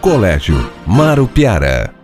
Colégio 0.00 0.70
Marupiara. 0.86 1.97